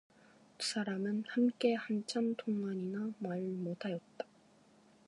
두 0.57 0.65
사람은 0.67 1.25
함께 1.27 1.75
한참 1.75 2.33
동안이나 2.35 3.11
말을 3.19 3.43
못 3.49 3.85
하였다. 3.85 4.25